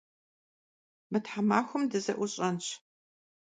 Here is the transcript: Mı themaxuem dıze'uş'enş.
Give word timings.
Mı 1.11 1.19
themaxuem 1.25 1.83
dıze'uş'enş. 1.91 2.67